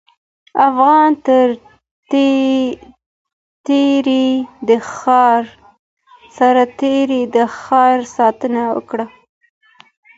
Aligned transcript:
افغان 0.67 1.11
سرتېري 6.37 7.17
د 7.35 7.39
ښار 7.57 7.99
ساتنه 8.15 8.61
وکړه. 8.75 9.05